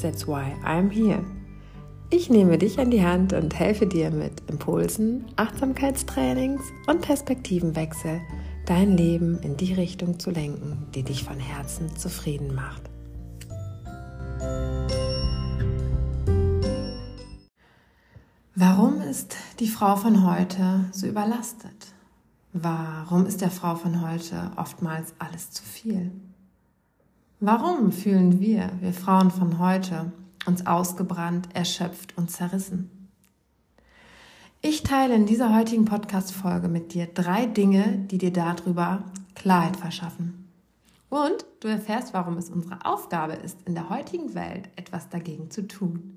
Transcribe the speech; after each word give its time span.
That's 0.00 0.26
why 0.26 0.54
I'm 0.64 0.90
here. 0.90 1.24
Ich 2.10 2.30
nehme 2.30 2.58
dich 2.58 2.78
an 2.78 2.90
die 2.90 3.04
Hand 3.04 3.32
und 3.32 3.58
helfe 3.58 3.86
dir 3.86 4.10
mit 4.10 4.48
Impulsen, 4.48 5.24
Achtsamkeitstrainings 5.36 6.62
und 6.86 7.00
Perspektivenwechsel, 7.00 8.20
dein 8.66 8.96
Leben 8.96 9.38
in 9.40 9.56
die 9.56 9.72
Richtung 9.72 10.18
zu 10.18 10.30
lenken, 10.30 10.86
die 10.94 11.02
dich 11.02 11.24
von 11.24 11.40
Herzen 11.40 11.96
zufrieden 11.96 12.54
macht. 12.54 12.82
Warum 18.54 19.00
ist 19.00 19.34
die 19.58 19.66
Frau 19.66 19.96
von 19.96 20.24
heute 20.24 20.84
so 20.92 21.08
überlastet? 21.08 21.88
Warum 22.52 23.26
ist 23.26 23.40
der 23.40 23.50
Frau 23.50 23.74
von 23.74 24.08
heute 24.08 24.52
oftmals 24.56 25.14
alles 25.18 25.50
zu 25.50 25.64
viel? 25.64 26.12
Warum 27.46 27.92
fühlen 27.92 28.40
wir, 28.40 28.70
wir 28.80 28.94
Frauen 28.94 29.30
von 29.30 29.58
heute, 29.58 30.10
uns 30.46 30.66
ausgebrannt, 30.66 31.46
erschöpft 31.52 32.16
und 32.16 32.30
zerrissen? 32.30 33.10
Ich 34.62 34.82
teile 34.82 35.14
in 35.14 35.26
dieser 35.26 35.54
heutigen 35.54 35.84
Podcast-Folge 35.84 36.68
mit 36.68 36.94
dir 36.94 37.04
drei 37.04 37.44
Dinge, 37.44 37.98
die 38.10 38.16
dir 38.16 38.32
darüber 38.32 39.04
Klarheit 39.34 39.76
verschaffen. 39.76 40.48
Und 41.10 41.44
du 41.60 41.68
erfährst, 41.68 42.14
warum 42.14 42.38
es 42.38 42.48
unsere 42.48 42.82
Aufgabe 42.86 43.34
ist, 43.34 43.60
in 43.66 43.74
der 43.74 43.90
heutigen 43.90 44.34
Welt 44.34 44.70
etwas 44.76 45.10
dagegen 45.10 45.50
zu 45.50 45.68
tun. 45.68 46.16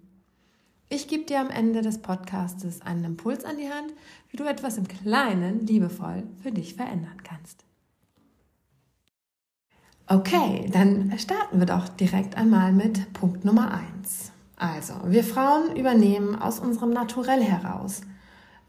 Ich 0.87 1.09
gebe 1.09 1.25
dir 1.25 1.41
am 1.41 1.49
Ende 1.49 1.81
des 1.81 2.01
Podcastes 2.01 2.81
einen 2.83 3.03
Impuls 3.03 3.43
an 3.43 3.57
die 3.57 3.69
Hand, 3.69 3.91
wie 4.29 4.37
du 4.37 4.45
etwas 4.45 4.77
im 4.77 4.87
Kleinen 4.87 5.67
liebevoll 5.67 6.23
für 6.41 6.53
dich 6.53 6.75
verändern 6.75 7.21
kannst. 7.21 7.66
Okay, 10.09 10.69
dann 10.71 11.11
starten 11.19 11.59
wir 11.59 11.65
doch 11.65 11.89
direkt 11.89 12.37
einmal 12.37 12.71
mit 12.71 13.11
Punkt 13.11 13.43
Nummer 13.43 13.73
eins. 13.73 14.31
Also, 14.55 14.93
wir 15.05 15.21
Frauen 15.21 15.75
übernehmen 15.75 16.33
aus 16.33 16.59
unserem 16.61 16.91
Naturell 16.91 17.43
heraus 17.43 18.01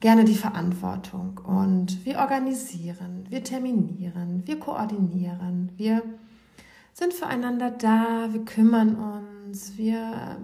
gerne 0.01 0.25
die 0.25 0.35
Verantwortung 0.35 1.41
und 1.45 2.05
wir 2.05 2.19
organisieren, 2.19 3.25
wir 3.29 3.45
terminieren, 3.45 4.43
wir 4.47 4.59
koordinieren, 4.59 5.71
wir 5.77 6.03
sind 6.93 7.15
füreinander 7.15 7.71
da, 7.71 8.29
wir 8.33 8.45
kümmern 8.45 8.97
uns, 8.97 9.77
wir 9.77 10.39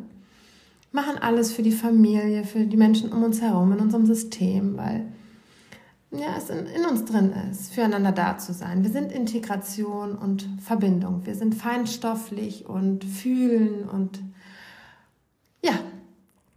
machen 0.92 1.18
alles 1.18 1.52
für 1.52 1.62
die 1.62 1.72
Familie, 1.72 2.44
für 2.44 2.66
die 2.66 2.76
Menschen 2.76 3.12
um 3.12 3.24
uns 3.24 3.40
herum, 3.40 3.72
in 3.72 3.80
unserem 3.80 4.06
System, 4.06 4.76
weil 4.76 5.12
ja, 6.18 6.36
es 6.36 6.50
in, 6.50 6.66
in 6.66 6.84
uns 6.86 7.04
drin 7.04 7.32
ist, 7.50 7.72
füreinander 7.72 8.12
da 8.12 8.38
zu 8.38 8.52
sein. 8.52 8.82
Wir 8.82 8.90
sind 8.90 9.12
Integration 9.12 10.16
und 10.16 10.48
Verbindung. 10.60 11.26
Wir 11.26 11.34
sind 11.34 11.54
feinstofflich 11.54 12.66
und 12.66 13.04
fühlen 13.04 13.88
und 13.88 14.20
ja, 15.62 15.74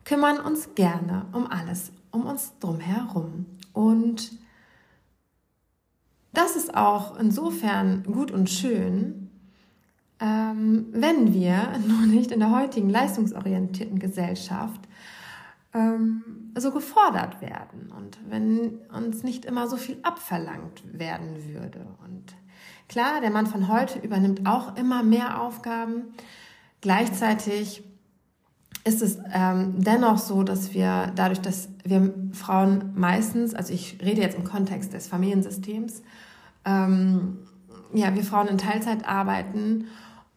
kümmern 0.04 0.40
uns 0.40 0.76
gerne 0.76 1.26
um 1.34 1.48
alles 1.48 1.92
um 2.12 2.26
uns 2.26 2.54
drumherum. 2.60 3.46
Und 3.74 4.32
das 6.34 6.56
ist 6.56 6.76
auch 6.76 7.18
insofern 7.18 8.04
gut 8.04 8.32
und 8.32 8.50
schön, 8.50 9.30
ähm, 10.20 10.88
wenn 10.92 11.34
wir 11.34 11.80
nur 11.88 12.06
nicht 12.08 12.32
in 12.32 12.40
der 12.40 12.52
heutigen 12.52 12.90
leistungsorientierten 12.90 14.00
Gesellschaft 14.00 14.82
ähm, 15.78 16.24
so 16.58 16.72
gefordert 16.72 17.40
werden 17.40 17.92
und 17.96 18.18
wenn 18.28 18.80
uns 18.92 19.24
nicht 19.24 19.46
immer 19.46 19.68
so 19.68 19.78
viel 19.78 20.00
abverlangt 20.02 20.82
werden 20.92 21.54
würde. 21.54 21.86
Und 22.04 22.36
klar, 22.88 23.22
der 23.22 23.30
Mann 23.30 23.46
von 23.46 23.68
heute 23.68 24.00
übernimmt 24.00 24.48
auch 24.48 24.76
immer 24.76 25.04
mehr 25.04 25.40
Aufgaben. 25.42 26.14
Gleichzeitig 26.82 27.84
ist 28.86 29.02
es 29.02 29.20
ähm, 29.32 29.76
dennoch 29.78 30.18
so, 30.18 30.44
dass 30.44 30.74
wir 30.74 31.12
dadurch, 31.16 31.42
dass 31.42 31.70
wir 31.84 32.14
Frauen 32.32 32.94
meistens, 32.96 33.54
also 33.54 33.74
ich 33.74 34.00
rede 34.02 34.22
jetzt 34.22 34.38
im 34.38 34.44
Kontext 34.44 34.94
des 34.94 35.08
Familiensystems, 35.08 36.02
ähm, 36.66 37.40
ja, 37.94 38.16
wir 38.16 38.24
Frauen 38.24 38.48
in 38.48 38.58
Teilzeit 38.58 39.08
arbeiten 39.08 39.88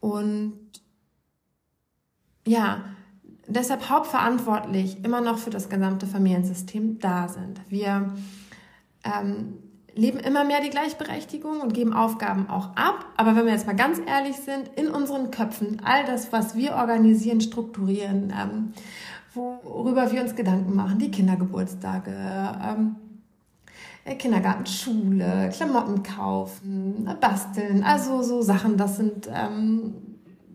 und 0.00 0.58
ja, 2.46 2.84
deshalb 3.50 3.88
hauptverantwortlich 3.88 5.04
immer 5.04 5.20
noch 5.20 5.38
für 5.38 5.50
das 5.50 5.68
gesamte 5.68 6.06
Familiensystem 6.06 6.98
da 6.98 7.28
sind. 7.28 7.60
Wir 7.68 8.12
ähm, 9.04 9.58
leben 9.94 10.18
immer 10.18 10.44
mehr 10.44 10.60
die 10.60 10.70
Gleichberechtigung 10.70 11.60
und 11.60 11.74
geben 11.74 11.92
Aufgaben 11.92 12.48
auch 12.48 12.76
ab. 12.76 13.06
Aber 13.16 13.36
wenn 13.36 13.44
wir 13.44 13.52
jetzt 13.52 13.66
mal 13.66 13.76
ganz 13.76 14.00
ehrlich 14.06 14.36
sind, 14.36 14.68
in 14.76 14.88
unseren 14.88 15.30
Köpfen, 15.30 15.82
all 15.84 16.04
das, 16.04 16.32
was 16.32 16.54
wir 16.54 16.74
organisieren, 16.74 17.40
strukturieren, 17.40 18.32
ähm, 18.40 18.72
worüber 19.34 20.10
wir 20.10 20.22
uns 20.22 20.34
Gedanken 20.34 20.74
machen, 20.74 20.98
die 20.98 21.10
Kindergeburtstage, 21.10 22.12
ähm, 22.12 22.96
äh, 24.04 24.14
Kindergarten, 24.14 24.66
Schule, 24.66 25.50
Klamotten 25.52 26.02
kaufen, 26.02 27.08
basteln, 27.20 27.84
also 27.84 28.22
so 28.22 28.42
Sachen, 28.42 28.76
das 28.76 28.96
sind 28.96 29.28
ähm, 29.32 30.09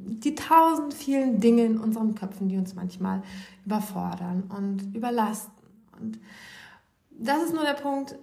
die 0.06 0.36
tausend 0.36 0.94
vielen 0.94 1.40
Dinge 1.40 1.66
in 1.66 1.80
unseren 1.80 2.16
Köpfen, 2.16 2.48
die 2.48 2.58
uns 2.58 2.76
manchmal 2.76 3.24
überfordern 3.66 4.44
und 4.56 4.96
überlasten. 4.96 5.52
Und 6.00 6.20
das 7.10 7.44
ist 7.44 7.54
nur 7.54 7.64
der 7.64 7.74
Punkt, 7.74 8.16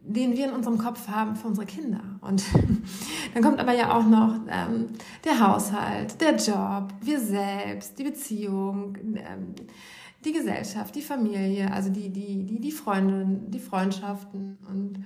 den 0.00 0.36
wir 0.36 0.46
in 0.46 0.52
unserem 0.52 0.78
Kopf 0.78 1.08
haben 1.08 1.36
für 1.36 1.48
unsere 1.48 1.66
Kinder. 1.66 2.00
Und 2.20 2.42
dann 3.34 3.42
kommt 3.42 3.58
aber 3.58 3.74
ja 3.74 3.96
auch 3.96 4.06
noch 4.06 4.36
ähm, 4.48 4.86
der 5.24 5.40
Haushalt, 5.40 6.20
der 6.20 6.36
Job, 6.36 6.92
wir 7.00 7.20
selbst, 7.20 7.98
die 7.98 8.04
Beziehung, 8.04 8.96
ähm, 9.16 9.54
die 10.24 10.32
Gesellschaft, 10.32 10.94
die 10.94 11.02
Familie, 11.02 11.72
also 11.72 11.90
die, 11.90 12.08
die, 12.08 12.44
die, 12.44 12.60
die 12.60 12.72
Freunde, 12.72 13.26
die 13.48 13.58
Freundschaften 13.58 14.58
und 14.68 15.04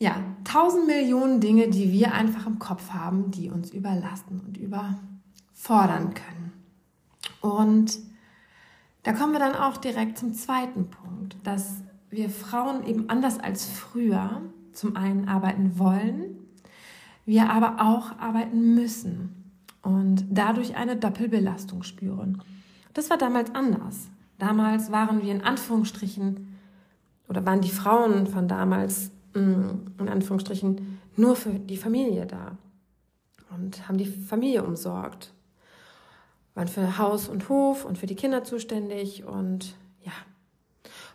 ja, 0.00 0.16
tausend 0.44 0.86
Millionen 0.86 1.40
Dinge, 1.40 1.68
die 1.68 1.92
wir 1.92 2.14
einfach 2.14 2.46
im 2.46 2.58
Kopf 2.58 2.90
haben, 2.90 3.30
die 3.30 3.50
uns 3.50 3.70
überlasten 3.70 4.40
und 4.40 4.56
überfordern 4.56 6.14
können. 6.14 6.52
Und 7.42 7.98
da 9.02 9.12
kommen 9.12 9.32
wir 9.32 9.38
dann 9.38 9.54
auch 9.54 9.76
direkt 9.76 10.18
zum 10.18 10.32
zweiten 10.32 10.88
Punkt, 10.88 11.36
dass 11.44 11.82
wir 12.08 12.30
Frauen 12.30 12.84
eben 12.86 13.10
anders 13.10 13.38
als 13.38 13.66
früher 13.66 14.40
zum 14.72 14.96
einen 14.96 15.28
arbeiten 15.28 15.78
wollen, 15.78 16.38
wir 17.26 17.50
aber 17.50 17.76
auch 17.80 18.18
arbeiten 18.18 18.74
müssen 18.74 19.52
und 19.82 20.24
dadurch 20.30 20.76
eine 20.76 20.96
Doppelbelastung 20.96 21.82
spüren. 21.82 22.42
Das 22.94 23.10
war 23.10 23.18
damals 23.18 23.54
anders. 23.54 24.08
Damals 24.38 24.90
waren 24.90 25.22
wir 25.22 25.30
in 25.30 25.42
Anführungsstrichen 25.42 26.56
oder 27.28 27.44
waren 27.44 27.60
die 27.60 27.70
Frauen 27.70 28.26
von 28.26 28.48
damals 28.48 29.12
in 29.34 30.08
Anführungsstrichen 30.08 31.00
nur 31.16 31.36
für 31.36 31.50
die 31.50 31.76
Familie 31.76 32.26
da 32.26 32.56
und 33.54 33.88
haben 33.88 33.98
die 33.98 34.06
Familie 34.06 34.64
umsorgt, 34.64 35.32
waren 36.54 36.68
für 36.68 36.98
Haus 36.98 37.28
und 37.28 37.48
Hof 37.48 37.84
und 37.84 37.98
für 37.98 38.06
die 38.06 38.16
Kinder 38.16 38.44
zuständig 38.44 39.24
und 39.24 39.76
ja, 40.02 40.12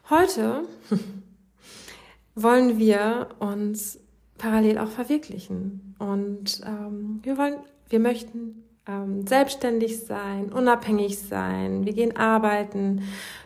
Heute 0.07 0.65
wollen 2.35 2.77
wir 2.77 3.29
uns 3.39 3.99
parallel 4.37 4.77
auch 4.77 4.89
verwirklichen 4.89 5.95
und 5.97 6.61
ähm, 6.63 7.21
wir 7.23 7.39
wollen, 7.39 7.55
wir 7.89 7.99
möchten 7.99 8.63
ähm, 8.85 9.25
selbstständig 9.25 10.01
sein, 10.01 10.53
unabhängig 10.53 11.17
sein, 11.17 11.85
wir 11.85 11.93
gehen 11.93 12.15
arbeiten, 12.15 13.01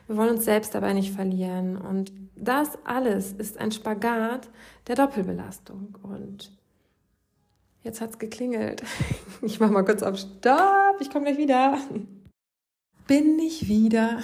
wir 0.07 0.18
wollen 0.18 0.31
uns 0.31 0.44
selbst 0.44 0.75
dabei 0.75 0.92
nicht 0.92 1.13
verlieren 1.13 1.77
und 1.77 2.12
das 2.41 2.77
alles 2.86 3.33
ist 3.33 3.57
ein 3.57 3.71
Spagat 3.71 4.50
der 4.88 4.95
Doppelbelastung 4.95 5.97
und 6.03 6.51
jetzt 7.83 8.01
hat's 8.01 8.19
geklingelt. 8.19 8.83
Ich 9.41 9.62
mache 9.62 9.71
mal 9.71 9.86
kurz 9.86 10.03
auf 10.03 10.18
Stopp, 10.18 10.97
ich 11.00 11.09
komme 11.09 11.24
gleich 11.24 11.38
wieder. 11.38 11.77
Bin 13.07 13.39
ich 13.39 13.69
wieder. 13.69 14.19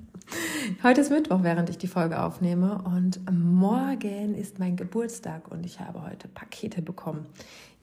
Heute 0.82 1.00
ist 1.00 1.10
Mittwoch, 1.10 1.42
während 1.42 1.70
ich 1.70 1.78
die 1.78 1.86
Folge 1.86 2.22
aufnehme 2.22 2.82
und 2.84 3.20
morgen 3.30 4.34
ist 4.34 4.58
mein 4.58 4.76
Geburtstag 4.76 5.50
und 5.50 5.64
ich 5.64 5.80
habe 5.80 6.02
heute 6.02 6.28
Pakete 6.28 6.82
bekommen. 6.82 7.26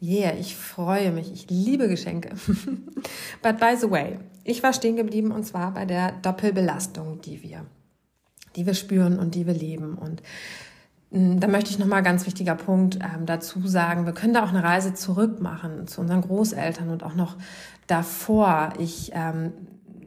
Yeah, 0.01 0.35
ich 0.37 0.55
freue 0.55 1.11
mich. 1.11 1.31
Ich 1.31 1.49
liebe 1.49 1.87
Geschenke. 1.87 2.35
But 3.41 3.59
by 3.59 3.75
the 3.79 3.89
way, 3.89 4.19
ich 4.43 4.61
war 4.61 4.73
stehen 4.73 4.97
geblieben 4.97 5.31
und 5.31 5.45
zwar 5.45 5.73
bei 5.73 5.85
der 5.85 6.11
Doppelbelastung, 6.11 7.21
die 7.21 7.41
wir, 7.41 7.65
die 8.55 8.65
wir 8.65 8.73
spüren 8.73 9.19
und 9.19 9.35
die 9.35 9.47
wir 9.47 9.53
leben. 9.53 9.95
Und 9.95 10.21
hm, 11.11 11.39
da 11.39 11.47
möchte 11.47 11.69
ich 11.69 11.79
nochmal 11.79 12.03
ganz 12.03 12.25
wichtiger 12.25 12.55
Punkt 12.55 12.95
ähm, 12.95 13.25
dazu 13.25 13.67
sagen. 13.67 14.05
Wir 14.05 14.13
können 14.13 14.33
da 14.33 14.43
auch 14.43 14.49
eine 14.49 14.63
Reise 14.63 14.93
zurück 14.93 15.39
machen 15.41 15.87
zu 15.87 16.01
unseren 16.01 16.21
Großeltern 16.21 16.89
und 16.89 17.03
auch 17.03 17.15
noch 17.15 17.37
davor. 17.87 18.73
Ich 18.79 19.11
ähm, 19.13 19.53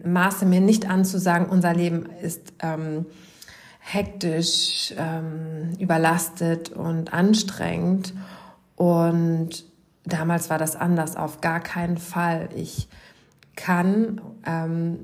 maße 0.05 0.47
mir 0.47 0.61
nicht 0.61 0.89
an 0.89 1.05
zu 1.05 1.19
sagen, 1.19 1.47
unser 1.47 1.75
Leben 1.75 2.07
ist 2.23 2.53
ähm, 2.61 3.07
hektisch, 3.79 4.93
ähm, 4.97 5.71
überlastet 5.79 6.71
und 6.71 7.13
anstrengend. 7.13 8.15
Und 8.75 9.65
damals 10.05 10.51
war 10.51 10.59
das 10.59 10.77
anders, 10.77 11.17
auf 11.17 11.41
gar 11.41 11.61
keinen 11.61 11.99
Fall. 11.99 12.49
Ich 12.55 12.89
kann 13.55 14.21
ähm, 14.45 14.99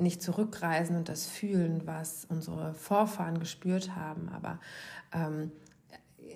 nicht 0.00 0.22
zurückreisen 0.22 0.96
und 0.96 1.08
das 1.08 1.26
fühlen, 1.26 1.82
was 1.84 2.26
unsere 2.28 2.74
Vorfahren 2.74 3.38
gespürt 3.38 3.94
haben. 3.96 4.28
Aber 4.28 4.58
ähm, 5.12 5.52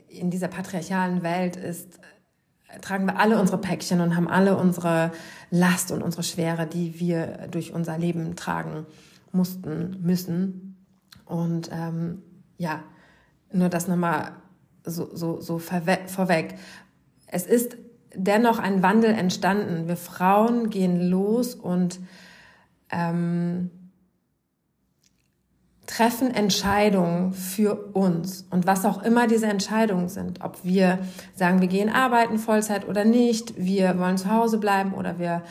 in 0.09 0.31
dieser 0.31 0.49
patriarchalen 0.49 1.23
Welt 1.23 1.57
ist, 1.57 2.01
tragen 2.81 3.07
wir 3.07 3.19
alle 3.19 3.41
unsere 3.41 3.59
Päckchen 3.59 4.01
und 4.01 4.17
haben 4.17 4.29
alle 4.29 4.57
unsere 4.57 5.13
Last 5.51 5.91
und 5.93 6.03
unsere 6.03 6.23
Schwere, 6.23 6.67
die 6.67 7.01
wir 7.01 7.49
durch 7.51 7.73
unser 7.73 7.99
Leben 7.99 8.37
tragen 8.37 8.87
mussten, 9.33 9.99
müssen. 10.03 10.77
Und 11.25 11.71
ähm, 11.73 12.23
ja, 12.59 12.83
nur 13.53 13.69
das 13.69 13.89
nochmal 13.89 14.33
so, 14.85 15.15
so, 15.15 15.41
so 15.41 15.59
vorweg. 15.59 16.55
Es 17.27 17.47
ist 17.47 17.77
dennoch 18.15 18.59
ein 18.59 18.83
Wandel 18.83 19.13
entstanden. 19.13 19.89
Wir 19.89 19.97
Frauen 19.97 20.71
gehen 20.71 21.01
los 21.01 21.55
und 21.55 22.01
ähm, 22.91 23.71
treffen 25.87 26.33
Entscheidungen 26.33 27.33
für 27.33 27.75
uns 27.75 28.47
und 28.51 28.67
was 28.67 28.85
auch 28.85 29.03
immer 29.03 29.27
diese 29.27 29.47
Entscheidungen 29.47 30.09
sind, 30.09 30.43
ob 30.43 30.65
wir 30.65 31.01
sagen, 31.35 31.61
wir 31.61 31.69
gehen 31.69 31.89
arbeiten 31.89 32.39
Vollzeit 32.39 32.89
oder 32.89 33.05
nicht, 33.05 33.55
wir 33.57 33.99
wollen 33.99 34.17
zu 34.17 34.31
Hause 34.31 34.59
bleiben 34.59 34.95
oder 34.95 35.19
wir 35.19 35.43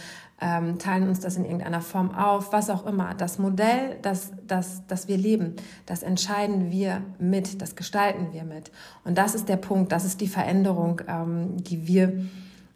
ähm, 0.41 0.79
teilen 0.79 1.09
uns 1.09 1.19
das 1.19 1.35
in 1.35 1.43
irgendeiner 1.43 1.81
Form 1.81 2.15
auf, 2.15 2.53
was 2.53 2.69
auch 2.69 2.85
immer. 2.85 3.13
Das 3.15 3.37
Modell, 3.37 3.97
das, 4.01 4.31
das, 4.47 4.83
das 4.87 5.09
wir 5.09 5.17
leben, 5.17 5.55
das 5.85 6.03
entscheiden 6.03 6.71
wir 6.71 7.01
mit, 7.19 7.61
das 7.61 7.75
gestalten 7.75 8.31
wir 8.31 8.45
mit. 8.45 8.71
Und 9.03 9.17
das 9.17 9.35
ist 9.35 9.49
der 9.49 9.57
Punkt, 9.57 9.91
das 9.91 10.05
ist 10.05 10.21
die 10.21 10.29
Veränderung, 10.29 11.01
ähm, 11.09 11.57
die 11.57 11.85
wir 11.85 12.25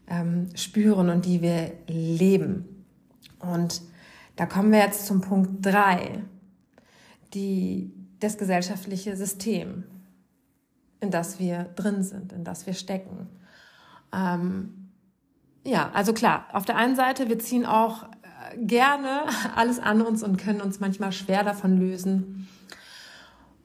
ähm, 0.10 0.50
spüren 0.56 1.10
und 1.10 1.26
die 1.26 1.42
wir 1.42 1.72
leben. 1.88 2.86
Und 3.40 3.82
da 4.36 4.46
kommen 4.46 4.72
wir 4.72 4.80
jetzt 4.80 5.06
zum 5.06 5.22
Punkt 5.22 5.66
drei, 5.66 6.24
die, 7.34 7.94
das 8.20 8.38
gesellschaftliche 8.38 9.16
System, 9.16 9.84
in 11.00 11.12
das 11.12 11.40
wir 11.40 11.66
drin 11.76 12.04
sind, 12.04 12.34
in 12.34 12.44
das 12.44 12.66
wir 12.66 12.74
stecken. 12.74 13.28
Ähm, 14.14 14.90
ja, 15.64 15.92
also 15.94 16.14
klar, 16.14 16.48
auf 16.54 16.66
der 16.66 16.78
einen 16.78 16.96
Seite, 16.96 17.30
wir 17.30 17.40
ziehen 17.40 17.66
auch 17.66 18.04
äh, 18.04 18.58
gerne 18.58 19.24
alles 19.56 19.80
an 19.80 20.02
uns 20.02 20.24
und 20.24 20.38
können 20.38 20.62
uns 20.62 20.80
manchmal 20.80 21.12
schwer 21.12 21.44
davon 21.44 21.78
lösen, 21.78 22.48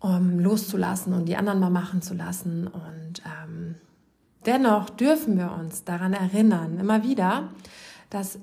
um 0.00 0.38
loszulassen 0.38 1.12
und 1.12 1.26
die 1.26 1.36
anderen 1.36 1.60
mal 1.60 1.70
machen 1.70 2.02
zu 2.02 2.14
lassen. 2.14 2.66
Und 2.66 3.22
ähm, 3.24 3.76
Dennoch 4.48 4.88
dürfen 4.88 5.36
wir 5.36 5.52
uns 5.52 5.84
daran 5.84 6.14
erinnern, 6.14 6.78
immer 6.78 7.02
wieder, 7.02 7.50
dass 8.08 8.38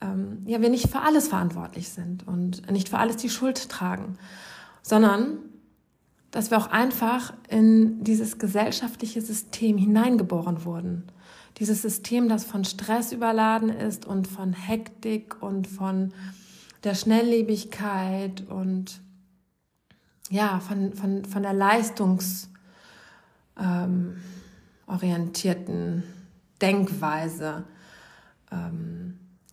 ähm, 0.00 0.42
ja, 0.46 0.60
wir 0.60 0.68
nicht 0.68 0.90
für 0.90 1.00
alles 1.00 1.28
verantwortlich 1.28 1.88
sind 1.88 2.26
und 2.26 2.70
nicht 2.70 2.88
für 2.88 2.98
alles 2.98 3.16
die 3.16 3.30
Schuld 3.30 3.68
tragen, 3.68 4.18
sondern 4.82 5.38
dass 6.30 6.50
wir 6.50 6.58
auch 6.58 6.70
einfach 6.70 7.32
in 7.48 8.04
dieses 8.04 8.38
gesellschaftliche 8.38 9.22
System 9.22 9.78
hineingeboren 9.78 10.64
wurden. 10.64 11.04
Dieses 11.58 11.80
System, 11.80 12.28
das 12.28 12.44
von 12.44 12.64
Stress 12.64 13.12
überladen 13.12 13.70
ist 13.70 14.04
und 14.04 14.28
von 14.28 14.52
Hektik 14.52 15.42
und 15.42 15.66
von 15.66 16.12
der 16.84 16.94
Schnelllebigkeit 16.94 18.46
und 18.48 19.00
ja, 20.28 20.60
von, 20.60 20.92
von, 20.92 21.24
von 21.24 21.42
der 21.42 21.54
Leistungs, 21.54 22.50
ähm, 23.58 24.16
Denkweise 26.60 27.64
ähm, 28.52 29.05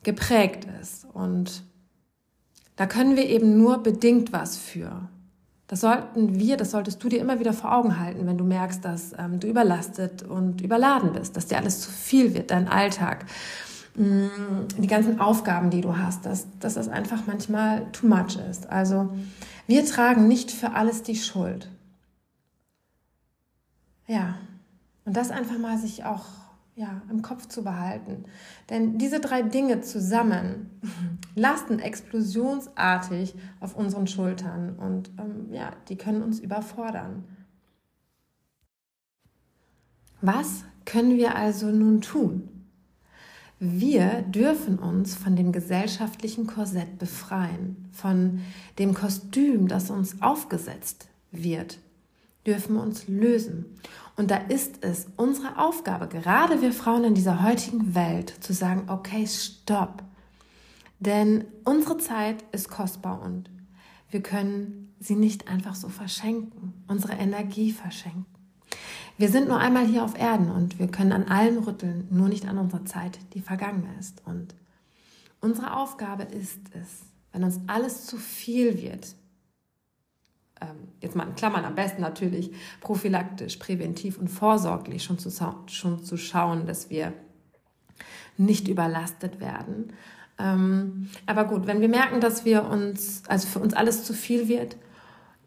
geprägt 0.04 0.68
ist. 0.82 1.06
Und 1.14 1.64
da 2.76 2.86
können 2.86 3.16
wir 3.16 3.30
eben 3.30 3.58
nur 3.58 3.84
bedingt 3.84 4.34
was 4.34 4.58
für. 4.58 5.10
Das 5.68 5.82
sollten 5.82 6.38
wir, 6.38 6.58
das 6.58 6.72
solltest 6.72 7.04
du 7.04 7.10
dir 7.10 7.20
immer 7.20 7.40
wieder 7.40 7.54
vor 7.54 7.74
Augen 7.74 8.00
halten, 8.00 8.28
wenn 8.28 8.38
du 8.38 8.44
merkst, 8.44 8.84
dass 8.84 9.14
ähm, 9.18 9.40
du 9.40 9.48
überlastet 9.48 10.22
und 10.22 10.62
überladen 10.62 11.14
bist, 11.14 11.36
dass 11.36 11.48
dir 11.48 11.58
alles 11.58 11.82
zu 11.82 11.90
viel 11.90 12.34
wird, 12.34 12.52
dein 12.52 12.68
Alltag, 12.68 13.26
mh, 13.96 14.06
mm, 14.06 14.68
die 14.78 14.88
ganzen 14.88 15.20
Aufgaben, 15.20 15.70
die 15.70 15.82
du 15.82 15.98
hast, 15.98 16.26
dass, 16.26 16.48
dass 16.60 16.76
das 16.76 16.90
einfach 16.90 17.22
manchmal 17.26 17.92
too 17.92 18.08
much 18.08 18.38
ist. 18.50 18.70
Also 18.70 19.14
wir 19.66 19.86
tragen 19.86 20.28
nicht 20.28 20.52
für 20.52 20.74
alles 20.74 21.02
die 21.02 21.16
Schuld. 21.16 21.70
Ja, 24.06 24.36
und 25.06 25.16
das 25.16 25.32
einfach 25.32 25.58
mal 25.58 25.78
sich 25.78 26.04
auch 26.04 26.26
ja, 26.76 27.02
im 27.10 27.22
Kopf 27.22 27.48
zu 27.48 27.64
behalten. 27.64 28.26
Denn 28.70 28.98
diese 28.98 29.20
drei 29.20 29.44
Dinge 29.44 29.82
zusammen 29.82 30.80
lasten 31.36 31.80
explosionsartig 31.80 33.36
auf 33.60 33.76
unseren 33.76 34.08
Schultern 34.08 34.76
und 34.78 35.12
ähm, 35.20 35.52
ja, 35.52 35.72
die 35.90 35.98
können 35.98 36.24
uns 36.24 36.40
überfordern. 36.40 37.26
Was 40.22 40.64
können 40.86 41.18
wir 41.18 41.36
also 41.36 41.68
nun 41.68 42.02
tun? 42.02 42.50
Wir 43.60 44.24
dürfen 44.24 44.80
uns 44.80 45.16
von 45.16 45.36
dem 45.36 45.52
gesellschaftlichen 45.52 46.48
Korsett 46.48 46.98
befreien, 46.98 47.88
von 47.92 48.42
dem 48.80 48.94
Kostüm, 48.94 49.68
das 49.68 49.90
uns 49.90 50.22
aufgesetzt 50.22 51.08
wird 51.32 51.80
dürfen 52.46 52.78
uns 52.78 53.08
lösen. 53.08 53.66
Und 54.16 54.30
da 54.30 54.38
ist 54.38 54.84
es 54.84 55.08
unsere 55.18 55.58
Aufgabe, 55.58 56.08
gerade 56.08 56.62
wir 56.62 56.72
Frauen 56.72 57.04
in 57.04 57.16
dieser 57.16 57.44
heutigen 57.44 57.96
Welt, 57.96 58.34
zu 58.42 58.54
sagen, 58.54 58.84
okay, 58.88 59.26
stopp. 59.28 60.04
Denn 61.00 61.46
unsere 61.64 61.98
Zeit 61.98 62.44
ist 62.52 62.70
kostbar 62.70 63.22
und 63.22 63.50
wir 64.12 64.22
können 64.22 64.94
sie 65.00 65.16
nicht 65.16 65.48
einfach 65.48 65.76
so 65.76 65.90
verschenken, 65.90 66.74
unsere 66.88 67.14
Energie 67.14 67.72
verschenken. 67.72 68.26
Wir 69.18 69.30
sind 69.30 69.48
nur 69.48 69.58
einmal 69.58 69.86
hier 69.86 70.04
auf 70.04 70.18
Erden 70.18 70.50
und 70.50 70.80
wir 70.80 70.88
können 70.88 71.12
an 71.12 71.26
allen 71.26 71.58
rütteln, 71.58 72.08
nur 72.10 72.30
nicht 72.30 72.48
an 72.48 72.58
unserer 72.58 72.86
Zeit, 72.86 73.20
die 73.34 73.42
vergangen 73.42 73.88
ist. 74.00 74.22
Und 74.26 74.56
unsere 75.40 75.76
Aufgabe 75.76 76.24
ist 76.24 76.60
es, 76.74 77.02
wenn 77.32 77.44
uns 77.44 77.60
alles 77.68 78.06
zu 78.06 78.18
viel 78.18 78.82
wird, 78.82 79.16
jetzt 81.02 81.16
mal 81.16 81.28
in 81.28 81.36
Klammern 81.36 81.66
am 81.66 81.76
besten 81.76 82.02
natürlich 82.02 82.52
prophylaktisch, 82.82 83.58
präventiv 83.58 84.18
und 84.18 84.30
vorsorglich 84.30 85.04
schon 85.04 85.20
zu, 85.20 85.32
schon 85.68 86.04
zu 86.04 86.18
schauen, 86.18 86.66
dass 86.66 86.90
wir 86.90 87.14
nicht 88.38 88.68
überlastet 88.68 89.40
werden. 89.40 89.94
Ähm, 90.40 91.10
aber 91.26 91.46
gut, 91.46 91.68
wenn 91.68 91.82
wir 91.82 91.90
merken, 91.90 92.20
dass 92.20 92.46
wir 92.46 92.66
uns, 92.66 93.24
also 93.28 93.48
für 93.48 93.60
uns 93.60 93.74
alles 93.74 94.04
zu 94.04 94.14
viel 94.14 94.48
wird, 94.48 94.78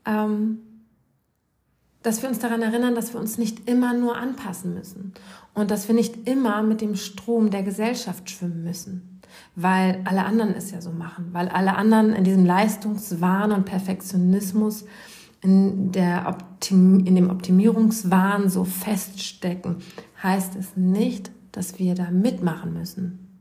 ähm, 0.05 0.59
dass 2.03 2.23
wir 2.23 2.29
uns 2.29 2.39
daran 2.39 2.63
erinnern, 2.63 2.95
dass 2.95 3.13
wir 3.13 3.21
uns 3.21 3.37
nicht 3.37 3.69
immer 3.69 3.93
nur 3.93 4.17
anpassen 4.17 4.75
müssen 4.75 5.13
und 5.55 5.73
dass 5.73 5.89
wir 5.89 5.95
nicht 5.95 6.29
immer 6.29 6.63
mit 6.63 6.81
dem 6.81 6.95
Strom 6.95 7.51
der 7.51 7.65
Gesellschaft 7.65 8.31
schwimmen 8.31 8.63
müssen, 8.63 9.16
weil 9.55 10.03
alle 10.05 10.25
anderen 10.25 10.55
es 10.55 10.71
ja 10.71 10.81
so 10.81 10.91
machen, 10.91 11.29
weil 11.33 11.49
alle 11.49 11.77
anderen 11.77 12.13
in 12.13 12.25
diesem 12.25 12.45
Leistungswahn 12.45 13.53
und 13.53 13.65
Perfektionismus 13.65 14.85
in, 15.43 15.93
der 15.93 16.27
Optim 16.29 17.05
in 17.07 17.15
dem 17.15 17.31
Optimierungswahn 17.31 18.49
so 18.49 18.65
feststecken, 18.65 19.77
heißt 20.23 20.57
es 20.57 20.77
nicht, 20.77 21.31
dass 21.53 21.79
wir 21.79 21.95
da 21.95 22.11
mitmachen 22.11 22.75
müssen. 22.75 23.41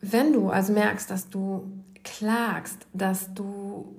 Wenn 0.00 0.32
du 0.32 0.50
also 0.50 0.72
merkst, 0.72 1.10
dass 1.10 1.30
du 1.30 1.70
klagst, 2.04 2.86
dass 2.92 3.32
du 3.32 3.96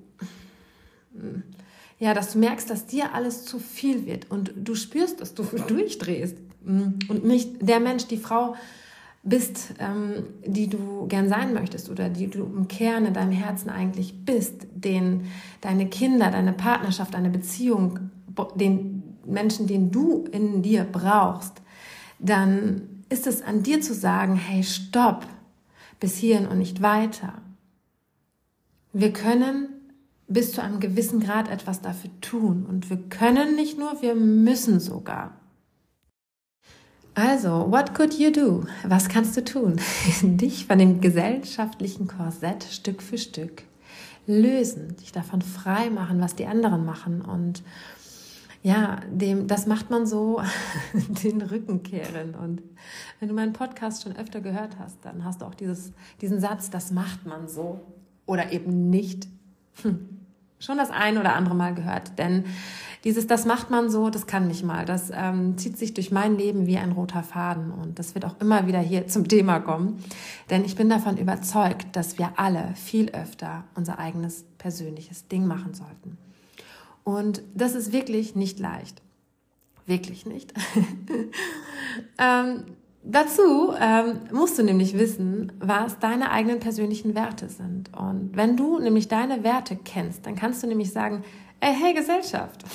ja, 1.99 2.13
dass 2.13 2.33
du 2.33 2.39
merkst, 2.39 2.69
dass 2.69 2.85
dir 2.85 3.13
alles 3.13 3.45
zu 3.45 3.59
viel 3.59 4.05
wird 4.05 4.29
und 4.29 4.53
du 4.55 4.75
spürst, 4.75 5.21
dass 5.21 5.33
du 5.33 5.43
durchdrehst 5.67 6.37
und 6.65 7.23
nicht 7.23 7.61
der 7.61 7.79
Mensch, 7.79 8.07
die 8.07 8.17
Frau 8.17 8.55
bist, 9.23 9.73
ähm, 9.79 10.25
die 10.45 10.67
du 10.67 11.07
gern 11.07 11.29
sein 11.29 11.53
möchtest 11.53 11.89
oder 11.89 12.09
die 12.09 12.27
du 12.27 12.43
im 12.43 12.67
Kern 12.67 13.05
in 13.05 13.13
deinem 13.13 13.31
Herzen 13.31 13.69
eigentlich 13.69 14.25
bist, 14.25 14.67
den 14.75 15.27
deine 15.61 15.87
Kinder, 15.87 16.29
deine 16.29 16.53
Partnerschaft, 16.53 17.13
deine 17.13 17.29
Beziehung, 17.29 18.11
den 18.55 19.03
Menschen, 19.25 19.67
den 19.67 19.91
du 19.91 20.25
in 20.31 20.61
dir 20.61 20.83
brauchst, 20.83 21.61
dann 22.19 23.03
ist 23.09 23.25
es 23.25 23.41
an 23.41 23.63
dir 23.63 23.79
zu 23.79 23.93
sagen, 23.93 24.35
hey, 24.35 24.63
stopp, 24.63 25.25
bis 25.99 26.17
hierhin 26.17 26.47
und 26.47 26.57
nicht 26.57 26.81
weiter. 26.81 27.41
Wir 28.91 29.13
können 29.13 29.69
bis 30.27 30.51
zu 30.51 30.61
einem 30.61 30.79
gewissen 30.79 31.19
Grad 31.19 31.49
etwas 31.49 31.81
dafür 31.81 32.09
tun. 32.21 32.65
Und 32.67 32.89
wir 32.89 32.97
können 32.97 33.55
nicht 33.55 33.77
nur, 33.77 34.01
wir 34.01 34.15
müssen 34.15 34.79
sogar. 34.79 35.39
Also, 37.15 37.69
what 37.69 37.93
could 37.93 38.17
you 38.17 38.31
do? 38.31 38.65
Was 38.83 39.07
kannst 39.07 39.37
du 39.37 39.43
tun? 39.43 39.79
Dich 40.23 40.65
von 40.65 40.79
dem 40.79 40.99
gesellschaftlichen 40.99 42.07
Korsett 42.07 42.63
Stück 42.63 43.03
für 43.03 43.17
Stück 43.19 43.63
lösen, 44.25 44.95
dich 44.95 45.11
davon 45.11 45.41
frei 45.41 45.89
machen, 45.89 46.21
was 46.21 46.33
die 46.35 46.47
anderen 46.47 46.85
machen 46.85 47.21
und 47.21 47.61
ja, 48.61 49.01
dem, 49.11 49.47
das 49.47 49.67
macht 49.67 49.89
man 49.89 50.07
so 50.07 50.41
den 50.93 51.41
Rücken 51.41 51.83
kehren. 51.83 52.33
Und 52.33 52.61
wenn 53.19 53.27
du 53.27 53.35
meinen 53.35 53.51
Podcast 53.51 54.03
schon 54.03 54.15
öfter 54.15 54.39
gehört 54.39 54.79
hast, 54.79 54.97
dann 55.03 55.25
hast 55.25 55.41
du 55.41 55.45
auch 55.45 55.55
dieses, 55.55 55.91
diesen 56.21 56.39
Satz, 56.39 56.69
das 56.69 56.89
macht 56.91 57.25
man 57.25 57.49
so 57.49 57.81
oder 58.25 58.53
eben 58.53 58.89
nicht. 58.89 59.27
Hm 59.81 60.13
schon 60.63 60.77
das 60.77 60.91
ein 60.91 61.17
oder 61.17 61.35
andere 61.35 61.55
Mal 61.55 61.73
gehört. 61.73 62.17
Denn 62.17 62.45
dieses, 63.03 63.27
das 63.27 63.45
macht 63.45 63.69
man 63.69 63.89
so, 63.89 64.09
das 64.09 64.27
kann 64.27 64.47
nicht 64.47 64.63
mal. 64.63 64.85
Das 64.85 65.11
ähm, 65.13 65.57
zieht 65.57 65.77
sich 65.77 65.93
durch 65.93 66.11
mein 66.11 66.37
Leben 66.37 66.67
wie 66.67 66.77
ein 66.77 66.93
roter 66.93 67.23
Faden. 67.23 67.71
Und 67.71 67.99
das 67.99 68.15
wird 68.15 68.25
auch 68.25 68.39
immer 68.39 68.65
wieder 68.65 68.79
hier 68.79 69.07
zum 69.07 69.27
Thema 69.27 69.59
kommen. 69.59 70.01
Denn 70.49 70.63
ich 70.63 70.75
bin 70.75 70.89
davon 70.89 71.17
überzeugt, 71.17 71.95
dass 71.95 72.17
wir 72.17 72.31
alle 72.37 72.73
viel 72.75 73.09
öfter 73.11 73.65
unser 73.75 73.99
eigenes 73.99 74.45
persönliches 74.57 75.27
Ding 75.27 75.45
machen 75.45 75.73
sollten. 75.73 76.17
Und 77.03 77.41
das 77.53 77.75
ist 77.75 77.91
wirklich 77.91 78.35
nicht 78.35 78.59
leicht. 78.59 79.01
Wirklich 79.85 80.25
nicht. 80.25 80.53
ähm, 82.17 82.63
Dazu 83.05 83.73
ähm, 83.77 84.21
musst 84.31 84.57
du 84.57 84.63
nämlich 84.63 84.97
wissen, 84.97 85.51
was 85.59 85.99
deine 85.99 86.31
eigenen 86.31 86.61
persönlichen 86.61 87.15
Werte 87.15 87.49
sind. 87.49 87.91
Und 87.93 88.31
wenn 88.33 88.55
du 88.55 88.79
nämlich 88.79 89.09
deine 89.09 89.43
Werte 89.43 89.75
kennst, 89.75 90.25
dann 90.25 90.35
kannst 90.35 90.63
du 90.63 90.67
nämlich 90.67 90.93
sagen, 90.93 91.23
ey, 91.63 91.73
hey 91.73 91.93
Gesellschaft, 91.93 92.65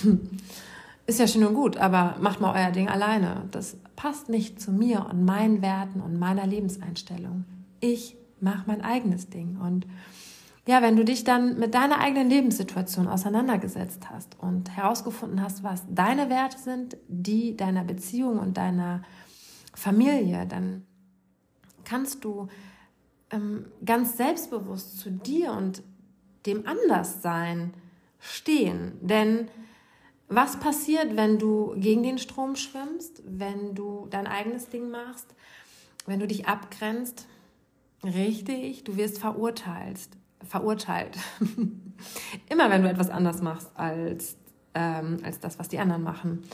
ist 1.07 1.21
ja 1.21 1.26
schön 1.26 1.45
und 1.45 1.54
gut, 1.54 1.76
aber 1.76 2.16
macht 2.21 2.40
mal 2.40 2.54
euer 2.54 2.71
Ding 2.71 2.88
alleine. 2.88 3.45
Das 3.50 3.76
passt 3.97 4.28
nicht 4.28 4.61
zu 4.61 4.73
mir 4.73 5.07
und 5.11 5.25
meinen 5.25 5.61
Werten 5.61 6.00
und 6.00 6.18
meiner 6.18 6.47
Lebenseinstellung. 6.47 7.45
Ich 7.80 8.16
mache 8.40 8.64
mein 8.66 8.80
eigenes 8.80 9.28
Ding. 9.28 9.59
Und 9.61 9.87
ja, 10.66 10.80
wenn 10.83 10.97
du 10.97 11.04
dich 11.04 11.25
dann 11.25 11.59
mit 11.59 11.75
deiner 11.75 11.99
eigenen 11.99 12.30
Lebenssituation 12.30 13.09
auseinandergesetzt 13.09 14.11
hast 14.11 14.38
und 14.38 14.75
herausgefunden 14.75 15.42
hast, 15.42 15.62
was 15.62 15.83
deine 15.90 16.30
Werte 16.30 16.59
sind, 16.59 16.97
die 17.09 17.57
deiner 17.57 17.85
Beziehung 17.85 18.38
und 18.38 18.57
deiner 18.57 19.02
Familie, 19.75 20.47
dann 20.47 20.85
kannst 21.85 22.25
du 22.25 22.49
ähm, 23.30 23.66
ganz 23.85 24.16
selbstbewusst 24.16 24.99
zu 24.99 25.11
dir 25.11 25.52
und 25.52 25.83
dem 26.47 26.66
Anderssein 26.66 27.73
stehen. 28.20 28.92
Denn 29.00 29.48
was 30.28 30.60
passiert, 30.60 31.16
wenn 31.16 31.38
du 31.38 31.75
gegen 31.76 32.02
den 32.02 32.18
Strom 32.18 32.56
schwimmst, 32.56 33.22
wenn 33.26 33.75
du 33.75 34.06
dein 34.10 34.26
eigenes 34.26 34.68
Ding 34.68 34.90
machst, 34.90 35.34
wenn 36.06 36.20
du 36.20 36.26
dich 36.26 36.46
abgrenzt? 36.46 37.26
Richtig, 38.04 38.84
du 38.84 38.96
wirst 38.96 39.18
verurteilt. 39.18 40.00
Verurteilt. 40.46 41.18
Immer 42.48 42.70
wenn 42.70 42.82
du 42.82 42.88
etwas 42.88 43.10
anders 43.10 43.42
machst 43.42 43.70
als, 43.75 44.37
ähm, 44.75 45.16
als 45.25 45.40
das, 45.40 45.58
was 45.58 45.68
die 45.68 45.78
anderen 45.78 46.02
machen, 46.02 46.44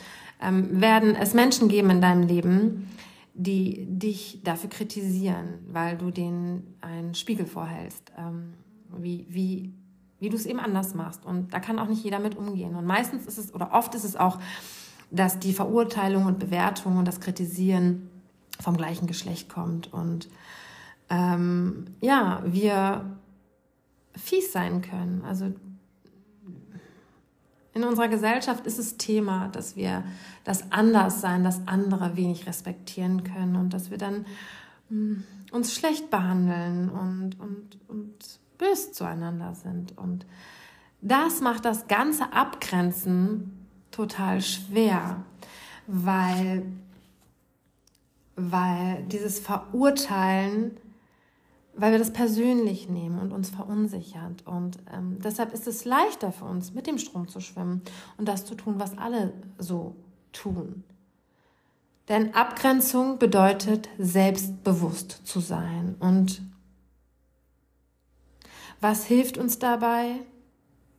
ähm, 0.41 0.81
werden 0.81 1.15
es 1.17 1.35
Menschen 1.35 1.69
geben 1.69 1.91
in 1.91 2.01
deinem 2.01 2.27
Leben, 2.27 2.89
die 3.35 3.87
dich 3.87 4.41
dafür 4.45 4.71
kritisieren, 4.71 5.59
weil 5.67 5.99
du 5.99 6.11
denen 6.11 6.77
einen 6.81 7.15
Spiegel 7.15 7.47
vorhältst, 7.47 8.13
ähm, 8.17 8.55
wie, 8.97 9.27
wie, 9.29 9.75
wie 10.25 10.31
du 10.31 10.37
es 10.37 10.47
eben 10.47 10.59
anders 10.59 10.95
machst. 10.95 11.27
Und 11.27 11.53
da 11.53 11.61
kann 11.61 11.79
auch 11.79 11.87
nicht 11.87 12.03
jeder 12.03 12.19
mit 12.19 12.35
umgehen. 12.35 12.75
Und 12.77 12.87
meistens 12.87 13.27
ist 13.27 13.37
es, 13.37 13.55
oder 13.55 13.73
oft 13.73 13.95
ist 13.95 14.05
es 14.05 14.17
auch, 14.17 14.39
dass 15.11 15.39
die 15.39 15.53
Verurteilung 15.53 16.25
und 16.25 16.39
Bewertung 16.39 16.97
und 16.97 17.07
das 17.07 17.21
Kritisieren 17.21 18.09
vom 18.59 18.77
gleichen 18.77 19.07
Geschlecht 19.07 19.51
kommt. 19.51 19.93
Und 19.93 20.29
ähm, 21.11 21.89
ja, 22.01 22.43
wir 22.47 23.05
fies 24.17 24.51
sein 24.51 24.81
können. 24.81 25.23
Also 25.27 25.53
in 27.75 27.85
unserer 27.85 28.09
Gesellschaft 28.09 28.67
ist 28.67 28.79
es 28.79 28.97
Thema, 28.97 29.49
dass 29.49 29.77
wir 29.77 30.05
das 30.45 30.73
Anderssein, 30.73 31.45
das 31.45 31.67
andere 31.67 32.17
wenig 32.17 32.47
respektieren 32.47 33.25
können 33.25 33.57
und 33.57 33.75
dass 33.75 33.91
wir 33.91 33.99
dann 33.99 34.25
mh, 34.89 35.17
hm, 35.17 35.25
uns 35.53 35.75
schlecht 35.75 36.11
behandeln 36.11 36.89
und, 36.89 37.39
und, 37.39 37.79
und 37.89 38.39
bös 38.59 38.93
zueinander 38.93 39.55
sind. 39.55 39.97
Und 39.97 40.27
das 41.01 41.41
macht 41.41 41.65
das 41.65 41.87
ganze 41.89 42.33
Abgrenzen 42.33 43.67
total 43.91 44.41
schwer, 44.41 45.25
weil, 45.87 46.67
weil 48.37 49.05
dieses 49.05 49.39
Verurteilen 49.39 50.79
weil 51.77 51.93
wir 51.93 51.99
das 51.99 52.13
persönlich 52.13 52.89
nehmen 52.89 53.19
und 53.19 53.33
uns 53.33 53.51
verunsichert. 53.51 54.47
Und 54.47 54.79
ähm, 54.93 55.19
deshalb 55.23 55.53
ist 55.53 55.67
es 55.67 55.85
leichter 55.85 56.33
für 56.33 56.45
uns, 56.45 56.73
mit 56.73 56.87
dem 56.87 56.99
Strom 56.99 57.29
zu 57.29 57.41
schwimmen 57.41 57.83
und 58.17 58.29
das 58.29 58.45
zu 58.45 58.55
tun, 58.55 58.75
was 58.79 58.97
alle 58.97 59.33
so 59.59 59.95
tun. 60.33 60.85
Denn 62.09 62.35
Abgrenzung 62.35 63.19
bedeutet, 63.19 63.89
selbstbewusst 63.99 65.27
zu 65.27 65.41
sein. 65.41 65.97
Und 65.99 66.43
was 68.85 69.07
hilft 69.07 69.39
uns 69.39 69.59
dabei, 69.59 70.17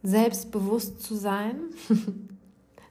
selbstbewusst 0.01 1.03
zu 1.03 1.13
sein? 1.13 1.57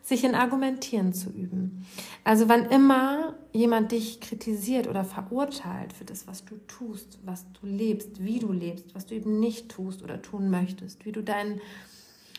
sich 0.03 0.23
in 0.23 0.37
Argumentieren 0.37 1.13
zu 1.13 1.31
üben. 1.31 1.85
Also 2.23 2.49
wann 2.49 2.67
immer 2.71 3.35
jemand 3.53 3.91
dich 3.91 4.21
kritisiert 4.21 4.87
oder 4.87 5.03
verurteilt 5.03 5.93
für 5.95 6.05
das, 6.05 6.29
was 6.29 6.45
du 6.45 6.57
tust, 6.69 7.19
was 7.25 7.45
du 7.61 7.67
lebst, 7.67 8.23
wie 8.23 8.39
du 8.39 8.53
lebst, 8.53 8.95
was 8.95 9.07
du 9.07 9.15
eben 9.17 9.41
nicht 9.41 9.71
tust 9.71 10.05
oder 10.05 10.23
tun 10.23 10.49
möchtest, 10.51 11.05
wie 11.05 11.13
du 11.13 11.23
deinen 11.23 11.61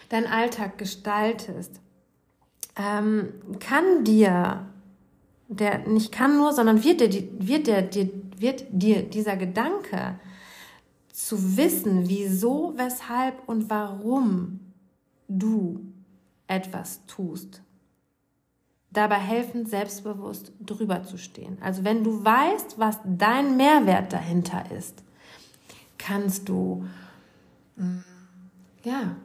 dein 0.08 0.26
Alltag 0.26 0.78
gestaltest, 0.78 1.82
ähm, 2.78 3.34
kann 3.60 4.06
dir, 4.06 4.68
der 5.50 5.80
nicht 5.88 6.14
kann 6.14 6.38
nur, 6.38 6.54
sondern 6.54 6.86
wird 6.86 7.02
dir, 7.02 7.28
wird, 7.40 7.68
der, 7.68 7.82
dir, 7.82 8.10
wird 8.38 8.66
dir 8.70 9.02
dieser 9.04 9.36
Gedanke 9.36 10.20
zu 11.16 11.56
wissen, 11.56 12.10
wieso, 12.10 12.74
weshalb 12.76 13.48
und 13.48 13.70
warum 13.70 14.60
du 15.30 15.80
etwas 16.46 17.06
tust. 17.08 17.62
Dabei 18.92 19.16
helfen, 19.16 19.66
selbstbewusst 19.66 20.52
drüber 20.60 21.04
zu 21.04 21.18
stehen. 21.18 21.58
Also 21.62 21.86
wenn 21.86 22.04
du 22.04 22.24
weißt, 22.24 22.80
was 22.80 23.00
dein 23.06 23.56
Mehrwert 23.56 24.12
dahinter 24.12 24.70
ist, 24.72 25.04
kannst 25.98 26.50
du, 26.50 26.86
mm, 27.78 28.00
ja, 28.84 29.16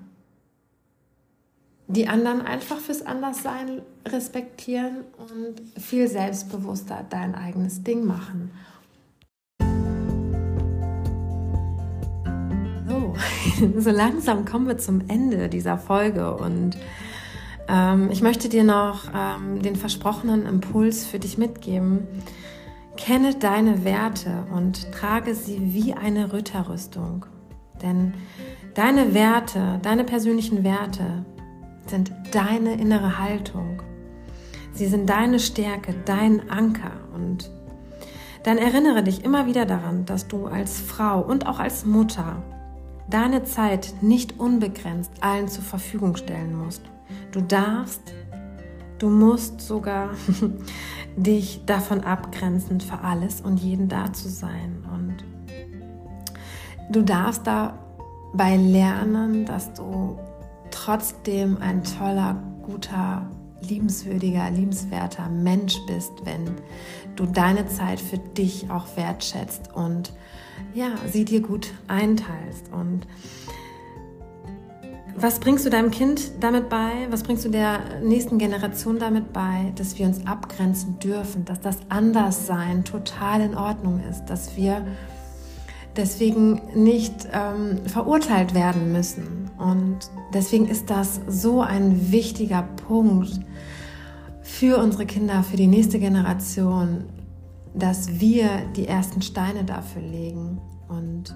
die 1.89 2.07
anderen 2.07 2.41
einfach 2.43 2.79
fürs 2.79 3.03
Anderssein 3.03 3.83
respektieren 4.07 5.05
und 5.19 5.61
viel 5.77 6.07
selbstbewusster 6.07 7.05
dein 7.11 7.35
eigenes 7.35 7.83
Ding 7.83 8.07
machen. 8.07 8.53
So, 13.79 13.91
langsam 13.91 14.45
kommen 14.45 14.67
wir 14.67 14.79
zum 14.79 15.03
Ende 15.09 15.49
dieser 15.49 15.77
Folge 15.79 16.35
und 16.35 16.77
ähm, 17.69 18.09
ich 18.11 18.23
möchte 18.23 18.49
dir 18.49 18.65
noch 18.65 19.05
ähm, 19.15 19.63
den 19.63 19.77
versprochenen 19.77 20.47
Impuls 20.47 21.07
für 21.07 21.19
dich 21.19 21.37
mitgeben. 21.37 22.07
Kenne 22.97 23.35
deine 23.35 23.85
Werte 23.85 24.45
und 24.55 24.91
trage 24.93 25.35
sie 25.35 25.75
wie 25.75 25.95
eine 25.95 26.33
Ritterrüstung. 26.33 27.27
Denn 27.83 28.15
deine 28.75 29.15
Werte, 29.15 29.79
deine 29.83 30.05
persönlichen 30.05 30.65
Werte 30.65 31.25
sind 31.87 32.13
deine 32.33 32.75
innere 32.75 33.19
Haltung. 33.19 33.83
Sie 34.73 34.87
sind 34.87 35.09
deine 35.09 35.39
Stärke, 35.39 35.95
dein 36.05 36.49
Anker. 36.51 36.93
Und 37.15 37.51
dann 38.43 38.59
erinnere 38.59 39.03
dich 39.03 39.25
immer 39.25 39.47
wieder 39.47 39.67
daran, 39.67 40.05
dass 40.05 40.29
du 40.29 40.47
als 40.47 40.81
Frau 40.81 41.21
und 41.21 41.47
auch 41.47 41.59
als 41.59 41.85
Mutter 41.85 42.43
deine 43.11 43.45
Zeit 43.45 43.95
nicht 44.01 44.39
unbegrenzt 44.39 45.13
allen 45.21 45.49
zur 45.49 45.65
Verfügung 45.65 46.17
stellen 46.17 46.55
musst. 46.55 46.83
Du 47.33 47.41
darfst, 47.41 48.03
du 48.99 49.11
musst 49.11 49.61
sogar 49.61 50.11
dich 51.17 51.65
davon 51.67 52.01
abgrenzen, 52.03 52.81
für 52.81 53.01
alles 53.01 53.41
und 53.41 53.59
jeden 53.59 53.89
da 53.89 54.13
zu 54.13 54.29
sein. 54.29 54.85
Und 54.93 55.25
du 56.91 57.03
darfst 57.03 57.47
dabei 57.47 58.57
lernen, 58.57 59.45
dass 59.45 59.73
du 59.75 60.19
trotzdem 60.71 61.59
ein 61.61 61.83
toller, 61.83 62.37
guter 62.63 63.29
liebenswürdiger, 63.63 64.51
liebenswerter 64.51 65.29
Mensch 65.29 65.79
bist, 65.87 66.13
wenn 66.25 66.57
du 67.17 67.27
deine 67.27 67.67
Zeit 67.67 68.01
für 68.01 68.19
dich 68.19 68.71
auch 68.71 68.87
wertschätzt 68.97 69.75
und 69.75 70.13
ja, 70.75 70.93
sie 71.11 71.25
dir 71.25 71.41
gut 71.41 71.73
einteilst. 71.89 72.73
Und 72.73 73.07
was 75.17 75.39
bringst 75.39 75.67
du 75.67 75.71
deinem 75.71 75.91
Kind 75.91 76.31
damit 76.41 76.69
bei? 76.69 77.07
Was 77.11 77.23
bringst 77.23 77.45
du 77.45 77.51
der 77.51 78.01
nächsten 78.03 78.39
Generation 78.39 78.99
damit 78.99 79.33
bei, 79.33 79.73
dass 79.77 79.99
wir 79.99 80.07
uns 80.07 80.27
abgrenzen 80.27 80.99
dürfen, 80.99 81.45
dass 81.45 81.61
das 81.61 81.79
Anderssein 81.89 82.85
total 82.85 83.43
in 83.43 83.55
Ordnung 83.55 84.01
ist, 84.09 84.25
dass 84.27 84.57
wir 84.57 84.85
deswegen 85.97 86.61
nicht 86.75 87.29
ähm, 87.33 87.87
verurteilt 87.87 88.55
werden 88.55 88.93
müssen. 88.93 89.51
Und 89.59 89.99
deswegen 90.33 90.69
ist 90.69 90.89
das 90.91 91.21
so 91.29 91.61
ein 91.61 92.13
wichtiger 92.13 92.63
Punkt 92.63 93.41
für 94.43 94.79
unsere 94.79 95.07
Kinder, 95.07 95.43
für 95.43 95.57
die 95.57 95.67
nächste 95.67 95.99
Generation, 95.99 97.05
dass 97.75 98.21
wir 98.21 98.67
die 98.77 98.87
ersten 98.87 99.23
Steine 99.23 99.65
dafür 99.65 100.03
legen 100.03 100.61
und 100.89 101.35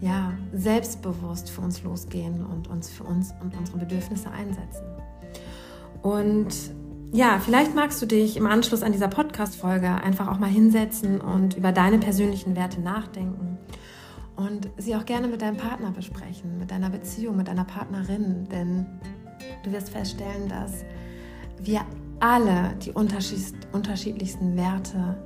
ja, 0.00 0.32
selbstbewusst 0.52 1.50
für 1.50 1.60
uns 1.60 1.82
losgehen 1.82 2.44
und 2.44 2.68
uns 2.68 2.90
für 2.90 3.04
uns 3.04 3.32
und 3.40 3.56
unsere 3.56 3.78
Bedürfnisse 3.78 4.30
einsetzen. 4.30 4.84
Und 6.02 6.48
ja, 7.12 7.38
vielleicht 7.38 7.74
magst 7.74 8.02
du 8.02 8.06
dich 8.06 8.36
im 8.36 8.46
Anschluss 8.46 8.82
an 8.82 8.92
dieser 8.92 9.08
Podcast-Folge 9.08 9.88
einfach 9.88 10.28
auch 10.28 10.38
mal 10.38 10.50
hinsetzen 10.50 11.20
und 11.20 11.56
über 11.56 11.70
deine 11.70 11.98
persönlichen 11.98 12.56
Werte 12.56 12.80
nachdenken 12.80 13.58
und 14.36 14.70
sie 14.78 14.96
auch 14.96 15.04
gerne 15.04 15.28
mit 15.28 15.42
deinem 15.42 15.56
Partner 15.56 15.90
besprechen, 15.90 16.58
mit 16.58 16.70
deiner 16.70 16.90
Beziehung, 16.90 17.36
mit 17.36 17.48
deiner 17.48 17.64
Partnerin, 17.64 18.48
denn 18.50 18.86
du 19.62 19.72
wirst 19.72 19.90
feststellen, 19.90 20.48
dass 20.48 20.84
wir 21.60 21.82
alle 22.18 22.74
die 22.82 22.92
unterschiedlichsten 22.92 24.56
Werte 24.56 25.16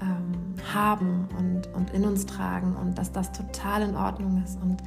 ähm, 0.00 0.54
haben 0.74 1.28
und, 1.38 1.72
und 1.74 1.90
in 1.90 2.04
uns 2.04 2.26
tragen 2.26 2.76
und 2.76 2.98
dass 2.98 3.12
das 3.12 3.32
total 3.32 3.82
in 3.82 3.96
Ordnung 3.96 4.42
ist. 4.44 4.60
Und 4.60 4.82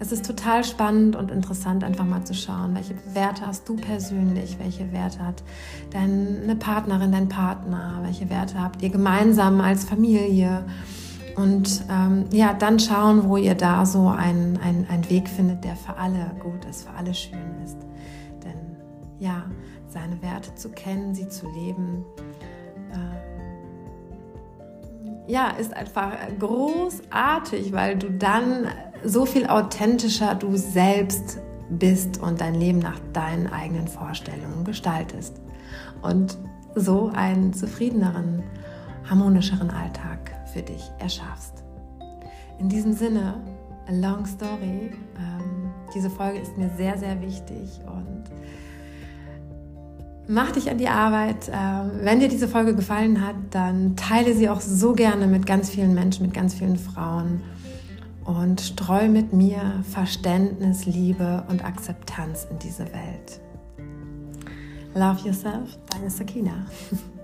es 0.00 0.12
ist 0.12 0.24
total 0.24 0.62
spannend 0.62 1.16
und 1.16 1.30
interessant, 1.30 1.82
einfach 1.82 2.04
mal 2.04 2.24
zu 2.24 2.34
schauen, 2.34 2.74
welche 2.74 2.94
Werte 3.14 3.46
hast 3.46 3.68
du 3.68 3.74
persönlich, 3.74 4.58
welche 4.60 4.92
Werte 4.92 5.24
hat 5.24 5.42
deine 5.90 6.54
Partnerin, 6.54 7.10
dein 7.10 7.28
Partner, 7.28 7.98
welche 8.02 8.30
Werte 8.30 8.62
habt 8.62 8.80
ihr 8.82 8.90
gemeinsam 8.90 9.60
als 9.60 9.84
Familie. 9.84 10.64
Und 11.34 11.84
ähm, 11.88 12.26
ja, 12.32 12.52
dann 12.52 12.78
schauen, 12.78 13.28
wo 13.28 13.36
ihr 13.36 13.54
da 13.54 13.86
so 13.86 14.08
einen, 14.08 14.58
einen, 14.58 15.08
Weg 15.08 15.28
findet, 15.28 15.64
der 15.64 15.76
für 15.76 15.96
alle 15.96 16.32
gut 16.40 16.64
ist, 16.64 16.88
für 16.88 16.94
alle 16.94 17.14
schön 17.14 17.62
ist. 17.64 17.78
Denn 18.44 18.76
ja, 19.18 19.44
seine 19.88 20.20
Werte 20.20 20.54
zu 20.56 20.68
kennen, 20.70 21.14
sie 21.14 21.28
zu 21.28 21.48
leben, 21.48 22.04
ja, 25.28 25.50
ist 25.50 25.74
einfach 25.74 26.12
großartig, 26.38 27.72
weil 27.72 27.96
du 27.96 28.10
dann 28.10 28.66
so 29.04 29.26
viel 29.26 29.46
authentischer 29.46 30.34
du 30.34 30.56
selbst 30.56 31.38
bist 31.70 32.20
und 32.20 32.40
dein 32.40 32.54
Leben 32.54 32.78
nach 32.78 32.98
deinen 33.12 33.46
eigenen 33.46 33.86
Vorstellungen 33.86 34.64
gestaltest 34.64 35.40
und 36.02 36.38
so 36.74 37.12
einen 37.14 37.52
zufriedeneren, 37.52 38.42
harmonischeren 39.08 39.70
Alltag 39.70 40.34
für 40.52 40.62
dich 40.62 40.90
erschaffst. 40.98 41.62
In 42.58 42.68
diesem 42.68 42.94
Sinne, 42.94 43.34
a 43.88 43.92
long 43.92 44.26
story. 44.26 44.92
Ähm, 45.16 45.72
diese 45.94 46.10
Folge 46.10 46.38
ist 46.38 46.56
mir 46.56 46.70
sehr, 46.76 46.98
sehr 46.98 47.20
wichtig 47.20 47.80
und 47.86 48.24
Mach 50.30 50.52
dich 50.52 50.70
an 50.70 50.76
die 50.76 50.88
Arbeit. 50.88 51.50
Ähm, 51.50 51.90
wenn 52.02 52.20
dir 52.20 52.28
diese 52.28 52.48
Folge 52.48 52.74
gefallen 52.74 53.26
hat, 53.26 53.34
dann 53.50 53.96
teile 53.96 54.34
sie 54.34 54.50
auch 54.50 54.60
so 54.60 54.92
gerne 54.92 55.26
mit 55.26 55.46
ganz 55.46 55.70
vielen 55.70 55.94
Menschen, 55.94 56.26
mit 56.26 56.34
ganz 56.34 56.52
vielen 56.52 56.76
Frauen 56.76 57.40
und 58.26 58.60
streu 58.60 59.08
mit 59.08 59.32
mir 59.32 59.82
Verständnis, 59.90 60.84
Liebe 60.84 61.44
und 61.48 61.64
Akzeptanz 61.64 62.46
in 62.50 62.58
diese 62.58 62.84
Welt. 62.92 63.40
Love 64.94 65.26
yourself, 65.26 65.78
deine 65.90 66.10
Sakina. 66.10 66.66